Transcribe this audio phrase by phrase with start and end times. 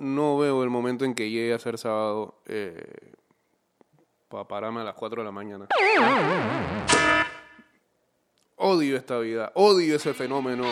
[0.00, 3.14] no veo el momento en que llegue a ser sábado eh,
[4.28, 5.66] para pararme a las 4 de la mañana.
[8.56, 10.64] Odio esta vida, odio ese fenómeno.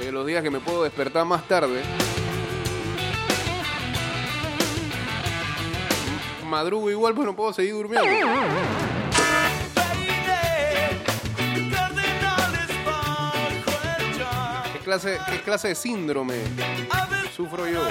[0.00, 1.82] De los días que me puedo despertar más tarde.
[6.48, 8.06] Madrugo igual, pues no puedo seguir durmiendo.
[14.86, 16.36] Clase, qué clase de síndrome
[17.34, 17.82] sufro yo?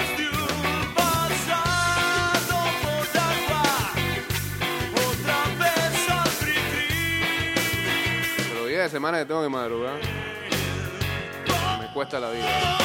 [8.48, 10.00] Pero días de semana que tengo que madrugar,
[11.80, 12.78] me cuesta la vida.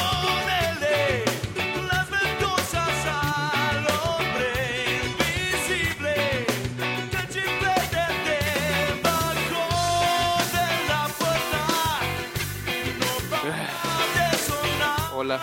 [15.22, 15.38] Hola,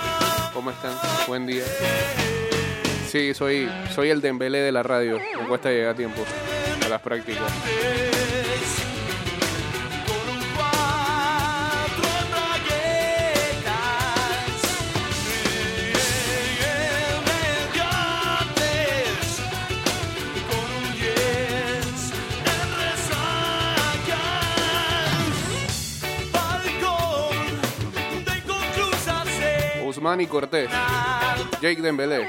[0.54, 0.92] ¿cómo están?
[1.26, 1.64] Buen día.
[3.08, 5.18] Sí, soy, soy el Dembélé de la radio.
[5.40, 6.26] Me cuesta llegar a tiempo
[6.86, 7.50] a las prácticas.
[30.10, 30.70] Usman y Cortés.
[31.62, 32.28] Jake Dembélé.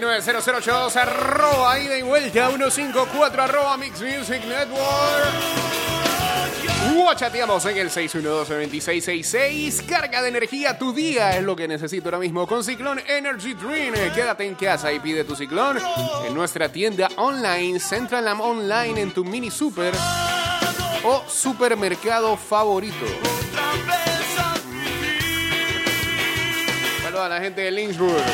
[0.00, 4.80] 290082 arroba ida y vuelta 154 arroba Mix Music Network.
[6.96, 9.84] O chateamos en el 612-2666.
[9.84, 13.92] Carga de energía tu día es lo que necesito ahora mismo con Ciclón Energy Dream.
[14.14, 15.78] Quédate en casa y pide tu ciclón
[16.26, 19.92] en nuestra tienda online, Centralam Online, en tu mini super
[21.04, 23.04] o supermercado favorito.
[27.02, 28.24] Saludos a la gente de Lynchburg.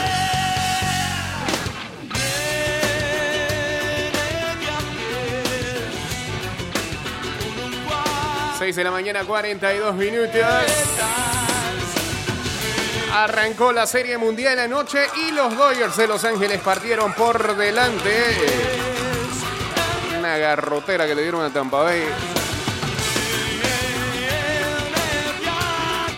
[8.66, 10.40] 6 de la mañana, 42 minutos.
[13.14, 18.10] Arrancó la Serie Mundial anoche y los Dodgers de Los Ángeles partieron por delante.
[20.18, 22.02] Una garrotera que le dieron a Tampa Bay.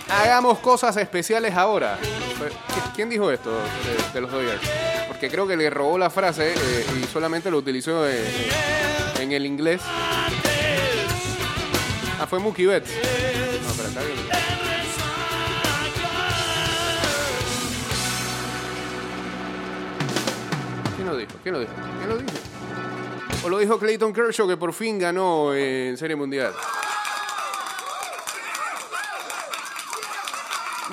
[0.09, 1.99] Hagamos cosas especiales ahora.
[2.35, 4.61] Fue- ¿qui- ¿Quién dijo esto de, de los Dodgers?
[5.07, 8.25] Porque creo que le robó la frase eh, y solamente lo utilizó eh,
[9.19, 9.81] en el inglés.
[12.19, 12.89] Ah, fue Mookie Betts.
[12.89, 15.29] No, pero bien.
[20.95, 21.31] ¿Quién lo dijo?
[21.43, 21.71] ¿Quién lo dijo?
[21.97, 22.31] ¿Quién lo dijo?
[23.45, 26.53] O lo dijo Clayton Kershaw que por fin ganó en Serie Mundial.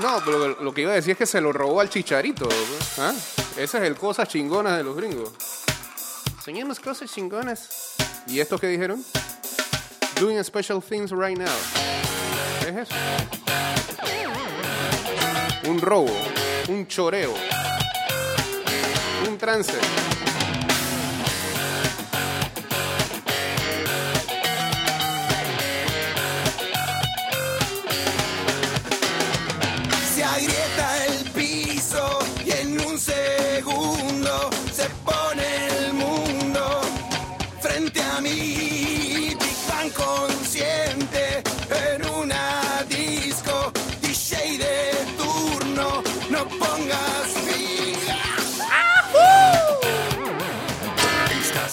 [0.00, 2.46] No, pero lo- que iba a decir es que se lo robó al chicharito.
[2.46, 2.98] pues.
[2.98, 3.14] ¿Ah?
[3.56, 5.30] Ese es el cosas chingonas de los gringos.
[6.44, 7.94] Soñemos cosas chingonas.
[8.28, 9.02] ¿Y estos qué dijeron?
[10.16, 11.54] Doing special things right now.
[12.60, 12.94] ¿Qué es eso?
[15.68, 16.10] Un robo,
[16.68, 17.34] un choreo,
[19.28, 19.74] un trance.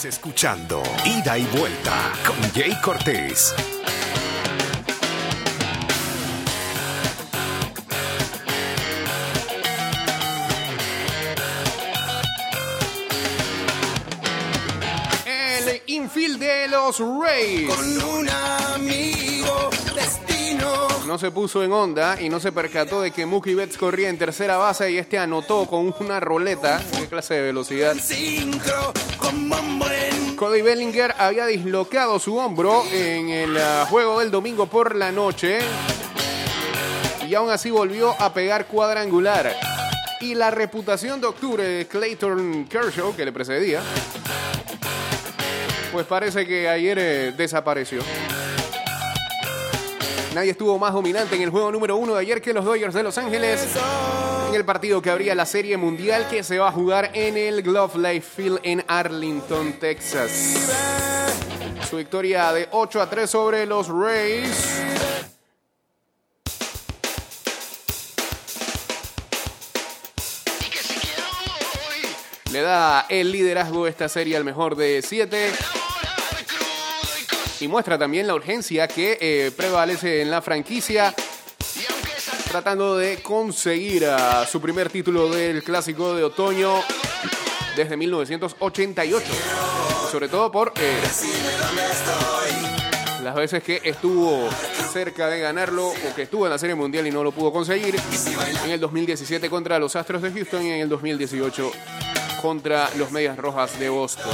[0.04, 3.54] Estás escuchando Ida y Vuelta con Jay Cortés.
[15.24, 17.70] El infield de los Rays.
[18.04, 20.86] un amigo destino.
[21.06, 24.18] No se puso en onda y no se percató de que Mookie Betts corría en
[24.18, 26.82] tercera base y este anotó con una roleta.
[26.98, 27.94] ¿Qué clase de velocidad?
[27.94, 28.92] Sincro
[30.36, 35.58] Cody Bellinger había dislocado su hombro en el ah, juego del domingo por la noche
[37.26, 39.54] y aún así volvió a pegar cuadrangular.
[40.20, 43.82] Y la reputación de octubre de Clayton Kershaw, que le precedía,
[45.92, 48.02] pues parece que ayer eh, desapareció.
[50.34, 53.02] Nadie estuvo más dominante en el juego número uno de ayer que los Dodgers de
[53.02, 53.68] Los Ángeles
[54.48, 57.62] en el partido que abría la Serie Mundial que se va a jugar en el
[57.62, 60.70] Glove Life Field en Arlington, Texas.
[61.88, 64.82] Su victoria de 8 a 3 sobre los Rays.
[72.52, 75.52] Le da el liderazgo de esta serie al mejor de 7
[77.60, 81.14] y muestra también la urgencia que eh, prevalece en la franquicia
[82.54, 86.72] tratando de conseguir ah, su primer título del clásico de otoño
[87.74, 91.02] desde 1988 y sobre todo por eh,
[93.24, 94.48] las veces que estuvo
[94.92, 97.96] cerca de ganarlo o que estuvo en la Serie Mundial y no lo pudo conseguir
[98.64, 101.72] en el 2017 contra los Astros de Houston y en el 2018
[102.40, 104.30] contra los Medias Rojas de Boston.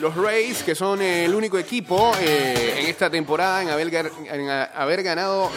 [0.00, 5.02] Los Rays, que son el único equipo eh, en esta temporada en haber, en haber
[5.02, 5.50] ganado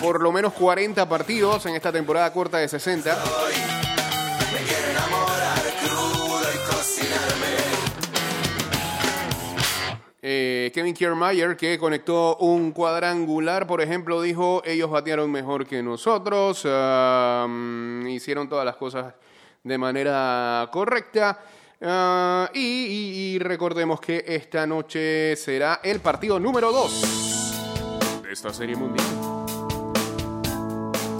[0.00, 3.16] por lo menos 40 partidos en esta temporada corta de 60.
[10.22, 16.62] Eh, Kevin Kiermaier, que conectó un cuadrangular, por ejemplo, dijo, ellos batearon mejor que nosotros,
[16.66, 19.14] ah, mm, hicieron todas las cosas
[19.64, 21.40] de manera correcta.
[21.82, 28.52] Ah, y, y- y recordemos que esta noche será el partido número 2 de esta
[28.52, 29.06] serie mundial.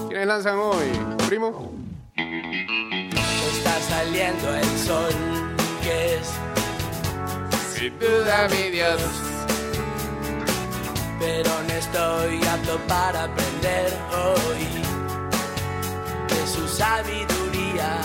[0.08, 0.90] ¿Quiénes lanzan hoy?
[1.28, 1.72] Primo.
[2.14, 5.12] Está saliendo el sol,
[5.82, 6.28] que es,
[7.74, 9.00] Sin duda, mi Dios.
[11.18, 14.66] pero no estoy apto para aprender hoy
[16.28, 18.00] de su sabiduría,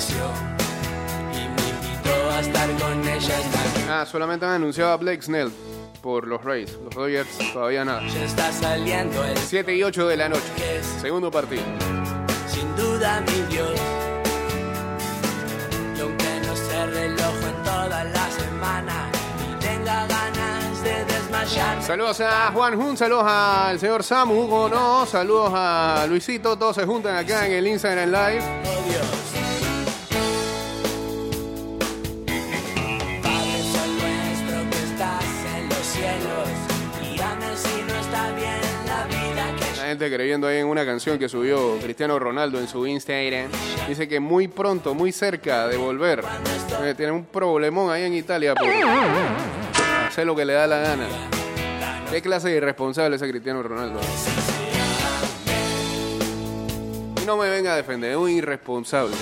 [0.00, 0.24] apareció
[1.32, 5.50] y me invitó a estar con ella esta Ah, solamente han anunciado a Blake Snell
[6.00, 6.72] por los Rays.
[6.84, 8.00] Los Dodgers todavía nada.
[8.00, 8.24] noche.
[8.24, 10.82] Está saliendo el 7 y 8 de la noche.
[11.00, 11.62] Segundo partido.
[12.48, 13.70] sin duda mi Dios.
[15.96, 19.10] Y aunque no se reloj en toda la semana
[19.50, 25.04] y tenga ganas de desmayar, Saludos a Juan Jun, saludos al señor Samu, Hugo no,
[25.04, 28.79] saludos a Luisito, todos se juntan acá en el Instagram Live.
[40.08, 43.50] Gente ahí en una canción que subió Cristiano Ronaldo en su Instagram.
[43.88, 46.24] Dice que muy pronto, muy cerca de volver.
[46.82, 48.66] Eh, tiene un problemón ahí en Italia por
[50.08, 51.06] hacer lo que le da la gana.
[52.10, 54.00] ¿Qué clase de irresponsable es ese Cristiano Ronaldo?
[57.22, 59.14] Y no me venga a defender, es un irresponsable.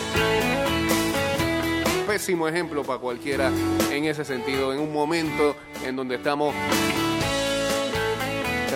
[2.07, 3.51] Pésimo ejemplo para cualquiera
[3.91, 6.55] en ese sentido, en un momento en donde estamos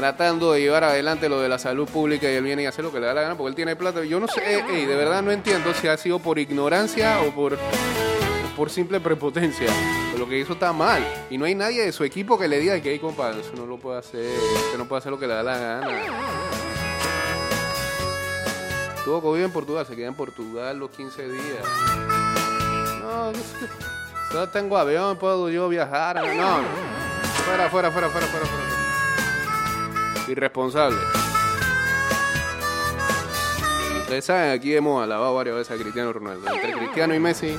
[0.02, 2.90] tratando de llevar adelante lo de la salud pública y él viene y hace lo
[2.90, 4.02] que le da la gana porque él tiene plata.
[4.02, 7.54] Yo no sé, eh, de verdad no entiendo si ha sido por ignorancia o por,
[7.54, 9.68] o por simple prepotencia.
[10.10, 11.06] Pero lo que hizo está mal.
[11.30, 13.64] Y no hay nadie de su equipo que le diga que, hey, compadre, eso no
[13.64, 14.26] lo puede hacer,
[14.64, 15.88] usted no puede hacer lo que le da la gana.
[19.04, 21.64] Tuvo COVID en Portugal, se queda en Portugal los 15 días.
[23.02, 23.32] No.
[24.32, 26.16] Solo tengo avión, puedo yo viajar.
[26.16, 26.68] No, no.
[27.46, 28.61] Fuera, fuera, fuera, fuera, fuera, fuera.
[30.28, 30.98] Irresponsable.
[34.02, 36.46] Ustedes saben, aquí hemos alabado varias veces a Cristiano Ronaldo.
[36.52, 37.56] Entre Cristiano y Messi.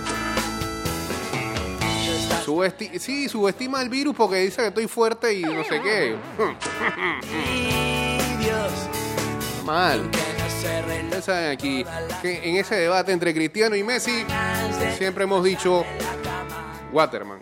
[3.00, 6.16] Sí, subestima el virus porque dice que estoy fuerte y no sé qué.
[9.66, 10.10] Mal.
[11.04, 11.86] Ustedes saben aquí
[12.22, 14.26] que en ese debate entre Cristiano y Messi
[14.98, 15.84] siempre hemos dicho.
[16.92, 17.40] Waterman.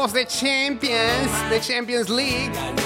[0.00, 2.79] Bueno, hablemos de Champions, de Champions League.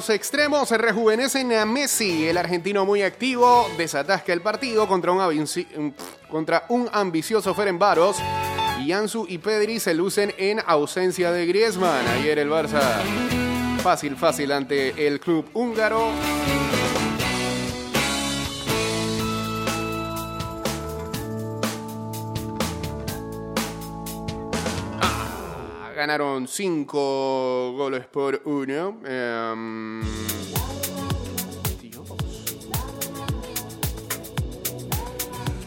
[0.00, 5.20] Los extremos rejuvenecen a Messi, el argentino muy activo, desatasca el partido contra un,
[5.76, 5.94] un-
[6.30, 8.16] contra un ambicioso Ferenbaros.
[8.82, 12.08] Y Ansu y Pedri se lucen en ausencia de Griezmann.
[12.18, 12.80] Ayer el Barça
[13.82, 16.12] fácil, fácil ante el club húngaro.
[26.00, 29.02] Ganaron cinco goles por uno.
[29.04, 30.00] Em,
[31.82, 32.08] Dios.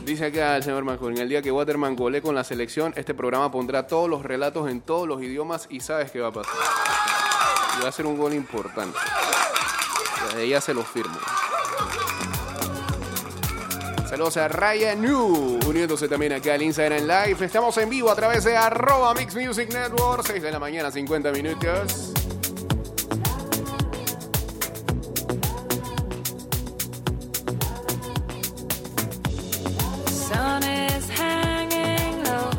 [0.03, 3.51] Dice acá el señor Mancón, el día que Waterman gole con la selección, este programa
[3.51, 6.55] pondrá todos los relatos en todos los idiomas y sabes qué va a pasar.
[7.77, 8.97] Y va a ser un gol importante.
[10.31, 11.19] Desde ya se lo firmo.
[14.13, 17.43] Saludos a Ryan New, uniéndose también acá al Instagram Live.
[17.43, 21.31] Estamos en vivo a través de arroba Mix Music Network, 6 de la mañana, 50
[21.31, 22.13] minutos.
[30.05, 32.51] sun is hanging low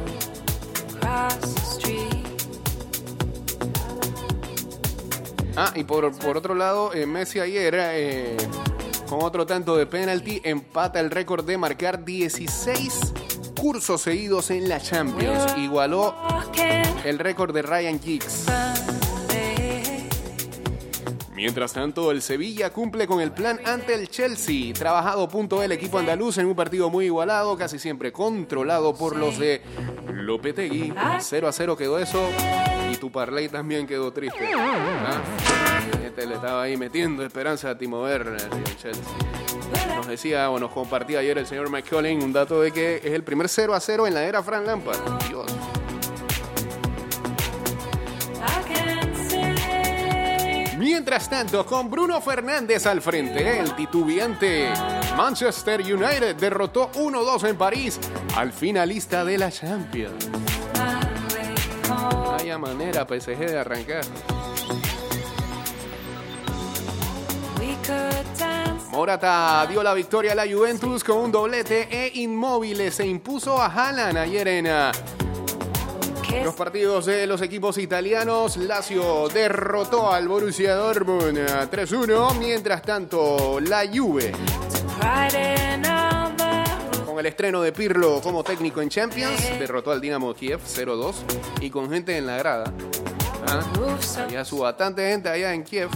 [0.97, 2.27] across the street.
[5.55, 8.37] Ah, y por, por otro lado, eh, Messi ayer, eh,
[9.09, 13.13] con otro tanto de penalty, empata el récord de marcar 16
[13.55, 15.57] cursos seguidos en la Champions.
[15.57, 16.15] Igualó
[17.05, 18.47] el récord de Ryan Giggs.
[21.35, 24.73] Mientras tanto, el Sevilla cumple con el plan ante el Chelsea.
[24.73, 29.39] Trabajado punto el equipo andaluz en un partido muy igualado, casi siempre controlado por los
[29.39, 29.61] de
[30.07, 30.95] Lopetegui.
[31.19, 32.31] 0 a 0 quedó eso.
[32.91, 34.51] Y tu parlay también quedó triste.
[34.57, 35.21] ¿Ah?
[36.17, 38.49] Este le estaba ahí metiendo esperanza a Timo Werner.
[39.97, 43.25] Nos decía o nos compartía ayer el señor McCollin un dato de que es el
[43.25, 45.01] primer 0 a 0 en la era Frank Lampard.
[45.29, 45.47] Dios.
[50.79, 54.69] Mientras tanto, con Bruno Fernández al frente, el titubeante
[55.17, 57.99] Manchester United derrotó 1-2 en París
[58.37, 60.31] al finalista de la Champions.
[61.89, 64.05] Vaya manera PSG de arrancar.
[68.95, 73.67] Morata dio la victoria a la Juventus con un doblete e Inmóvil se impuso a
[73.67, 74.93] Haaland ayer en ah,
[76.23, 78.57] kiss los partidos de los equipos italianos.
[78.57, 82.39] Lazio derrotó al Borussia Dortmund ah, 3-1.
[82.39, 84.31] Mientras tanto, la Juve
[87.05, 91.15] Con el estreno de Pirlo como técnico en Champions, derrotó al Dinamo Kiev 0-2
[91.61, 92.73] y con gente en la grada.
[93.49, 93.61] ¿ah?
[94.23, 95.91] Había su bastante gente allá en Kiev.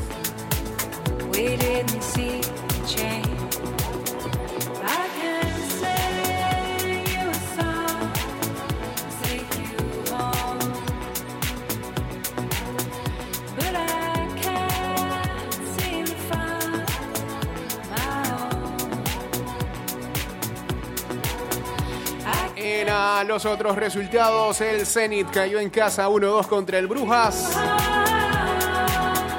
[23.28, 27.56] Los otros resultados, el Zenit cayó en casa 1-2 contra el Brujas.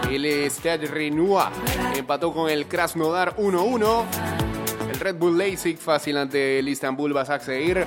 [0.09, 4.05] El Stade Rennais empató con el Krasnodar 1-1.
[4.91, 7.85] El Red Bull Leipzig fácil ante el Istanbul Basaksehir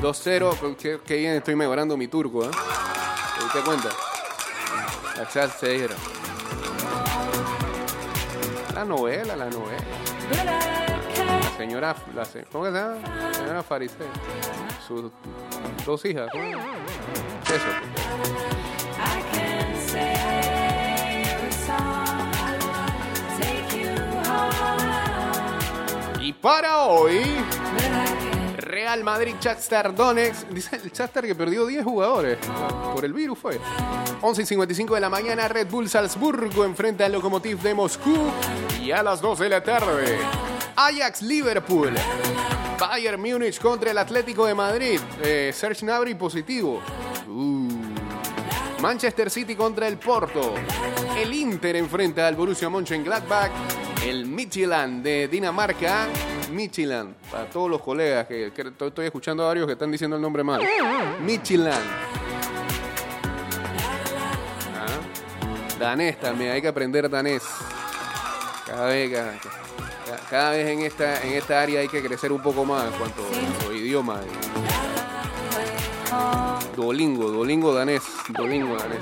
[0.00, 1.00] 2-0.
[1.04, 2.50] Qué, bien estoy mejorando mi turco, ¿eh?
[2.50, 3.88] ¿Te diste cuenta?
[8.74, 9.84] La novela, la novela.
[11.26, 13.62] La señora, la ¿cómo que se señora.
[14.86, 15.10] Sus
[15.84, 16.28] dos hijas.
[16.32, 16.58] ¿cómo?
[17.44, 17.90] Eso.
[18.72, 18.79] I
[26.30, 27.22] Y para hoy,
[28.56, 30.46] Real Madrid, Shakhtar Donetsk.
[30.50, 32.38] Dice el Shakhtar que perdió 10 jugadores.
[32.94, 33.58] Por el virus fue.
[34.20, 38.30] 11 y 55 de la mañana, Red Bull Salzburgo enfrenta al Lokomotiv de Moscú.
[38.80, 40.18] Y a las 2 de la tarde,
[40.76, 41.94] Ajax Liverpool.
[42.78, 45.00] Bayern Múnich contra el Atlético de Madrid.
[45.24, 46.80] Eh, Serge Gnabry positivo.
[47.26, 47.68] Uh.
[48.80, 50.54] Manchester City contra el Porto.
[51.18, 53.50] El Inter enfrenta al Borussia Mönchengladbach.
[54.04, 56.08] El Midtjylland de Dinamarca.
[56.50, 60.22] Midtjylland, para todos los colegas que, que estoy escuchando a varios que están diciendo el
[60.22, 60.62] nombre mal.
[61.24, 61.84] Midtjylland.
[64.74, 65.78] Ah.
[65.78, 67.42] Danés también, hay que aprender danés.
[68.66, 69.18] Cada vez,
[70.28, 73.22] cada, vez en esta, en esta área hay que crecer un poco más en cuanto
[73.68, 74.20] a idioma.
[76.74, 79.00] Duolingo, Duolingo danés, Duolingo danés.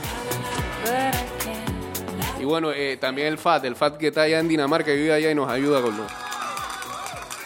[2.49, 5.31] Bueno, eh, también el FAT, el FAT que está allá en Dinamarca, que vive allá
[5.31, 6.11] y nos ayuda con los...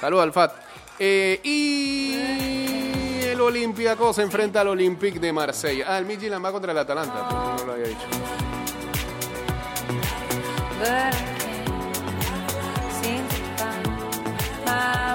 [0.01, 0.53] Saludos al FAT.
[0.97, 5.87] Eh, y el Olympiacos se enfrenta al Olympique de Marsella.
[5.89, 8.07] Ah, el Midtjylland va contra el Atalanta, no lo había dicho.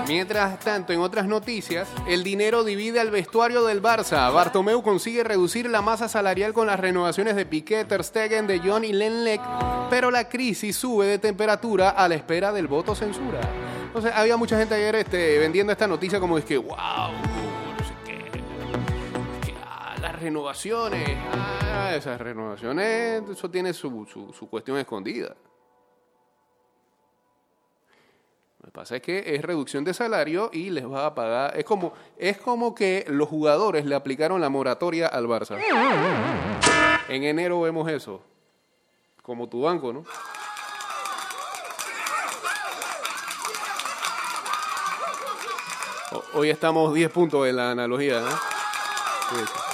[0.07, 4.31] Mientras tanto, en otras noticias, el dinero divide al vestuario del Barça.
[4.33, 8.85] Bartomeu consigue reducir la masa salarial con las renovaciones de Piqué, Ter Stegen, De Jong
[8.85, 9.41] y Lenlec,
[9.89, 13.41] pero la crisis sube de temperatura a la espera del voto censura.
[13.87, 17.93] Entonces, había mucha gente ayer este, vendiendo esta noticia como es que, wow, no sé
[18.05, 25.35] qué, ah, las renovaciones, ah, esas renovaciones, eso tiene su, su- su cuestión escondida.
[28.67, 31.57] Que pasa es que es reducción de salario y les va a pagar.
[31.57, 35.57] Es como, es como que los jugadores le aplicaron la moratoria al Barça.
[37.07, 38.21] En enero vemos eso.
[39.21, 40.03] Como tu banco, ¿no?
[46.33, 48.31] Hoy estamos 10 puntos en la analogía, ¿no?
[48.31, 49.66] Sí,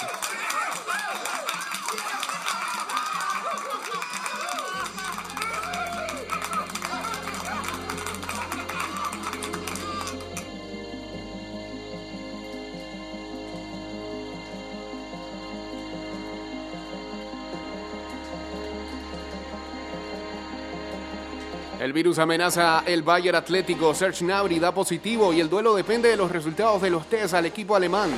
[21.84, 23.92] El virus amenaza el Bayer Atlético.
[23.92, 27.44] Serge Gnabry da positivo y el duelo depende de los resultados de los test al
[27.44, 28.10] equipo alemán.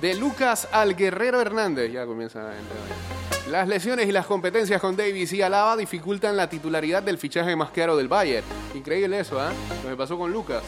[0.00, 1.92] De Lucas al Guerrero Hernández.
[1.92, 2.82] Ya comienza a entrar.
[3.48, 7.70] Las lesiones y las competencias con Davis y Alaba dificultan la titularidad del fichaje más
[7.70, 8.44] caro del Bayern.
[8.74, 9.52] Increíble eso, ¿ah?
[9.84, 10.64] Lo que pasó con Lucas.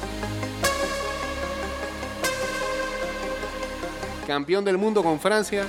[4.29, 5.65] Campeón del mundo con Francia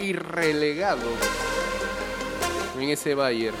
[0.00, 1.51] y relegado
[2.78, 3.56] en ese Bayern.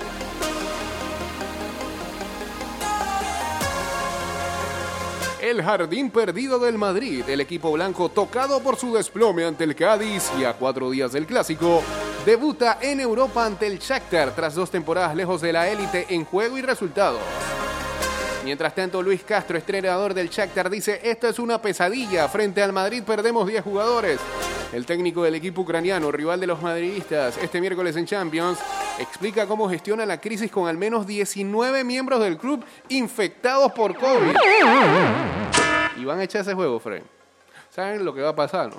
[5.40, 10.30] El jardín perdido del Madrid, el equipo blanco tocado por su desplome ante el Cádiz
[10.38, 11.82] y a cuatro días del clásico,
[12.24, 16.56] debuta en Europa ante el Shakhtar tras dos temporadas lejos de la élite en juego
[16.58, 17.20] y resultados.
[18.44, 23.02] Mientras tanto, Luis Castro, entrenador del Shakhtar, dice, esto es una pesadilla, frente al Madrid
[23.04, 24.20] perdemos 10 jugadores.
[24.72, 28.58] El técnico del equipo ucraniano, rival de los madridistas, este miércoles en Champions,
[28.98, 34.34] explica cómo gestiona la crisis con al menos 19 miembros del club infectados por COVID.
[35.98, 37.02] Y van a echar ese juego, Fred.
[37.68, 38.76] ¿Saben lo que va a pasar, no?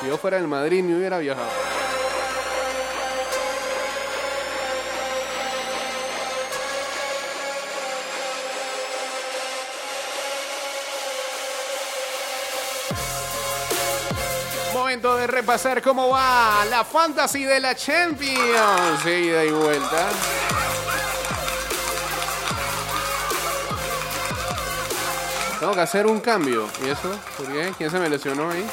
[0.00, 1.71] Si yo fuera del Madrid, ni hubiera viajado.
[15.02, 19.04] Momento de repasar cómo va la fantasy de la Champions.
[19.04, 20.08] Ida y vuelta.
[25.58, 26.68] Tengo que hacer un cambio.
[26.84, 27.10] ¿Y eso?
[27.36, 27.72] ¿Por qué?
[27.76, 28.64] ¿Quién se me lesionó ahí?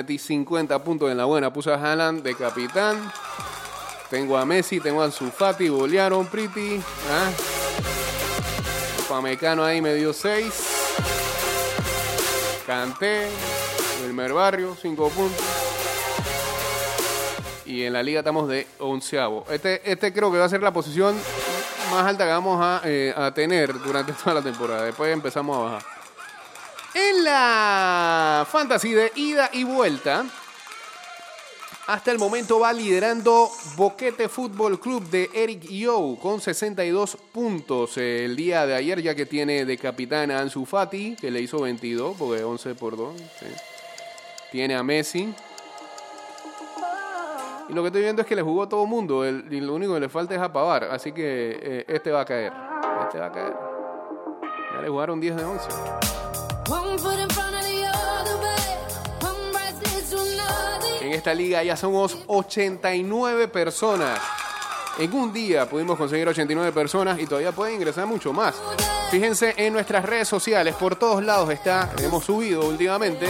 [0.00, 1.52] Metí 50 puntos en la buena.
[1.52, 3.12] Puse a Haaland de capitán.
[4.08, 6.80] Tengo a Messi, tengo a Ansu Fati, golearon Pretty.
[7.10, 7.30] ¿ah?
[9.08, 10.44] Pamecano ahí me dio 6.
[12.66, 13.28] Canté.
[14.02, 15.44] Wilmer Barrio, 5 puntos.
[17.66, 19.44] Y en la liga estamos de onceavo.
[19.50, 21.14] Este, este creo que va a ser la posición
[21.90, 24.84] más alta que vamos a, eh, a tener durante toda la temporada.
[24.84, 25.99] Después empezamos a bajar.
[26.94, 30.24] En la fantasy de ida y vuelta,
[31.86, 38.36] Hasta el momento va liderando Boquete Fútbol Club de Eric Yo con 62 puntos el
[38.36, 42.14] día de ayer, ya que tiene de capitán a Ansu Fati, que le hizo 22,
[42.16, 43.16] porque 11 por 2.
[43.40, 43.46] sí.
[44.52, 45.34] Tiene a Messi.
[47.68, 49.24] Y lo que estoy viendo es que le jugó todo el mundo.
[49.24, 50.84] el- y lo único que le falta es a Pavar.
[50.84, 52.52] Así que eh, este va a caer.
[53.04, 53.54] Este va a caer.
[54.74, 55.68] Ya le jugaron 10 de 11.
[61.02, 64.20] En esta liga ya somos 89 personas.
[64.98, 68.54] En un día pudimos conseguir 89 personas y todavía pueden ingresar mucho más.
[69.10, 73.26] Fíjense en nuestras redes sociales, por todos lados está, hemos subido últimamente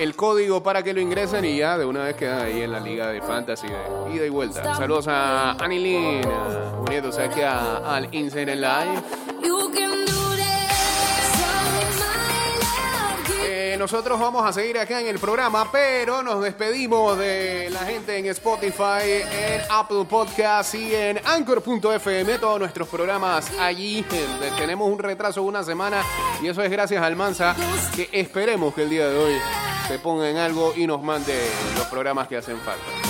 [0.00, 2.80] el código para que lo ingresen y ya de una vez quedan ahí en la
[2.80, 4.74] liga de fantasy de ida y vuelta.
[4.76, 6.22] Saludos a Anilin,
[6.86, 9.02] uniéndose aquí a- al Insane Live.
[13.90, 18.26] Nosotros vamos a seguir acá en el programa, pero nos despedimos de la gente en
[18.26, 22.38] Spotify, en Apple Podcast y en Anchor.fm.
[22.38, 24.04] Todos nuestros programas allí.
[24.58, 26.02] Tenemos un retraso de una semana
[26.42, 27.56] y eso es gracias al Mansa,
[27.96, 29.34] que esperemos que el día de hoy
[29.86, 33.07] se ponga en algo y nos mande los programas que hacen falta.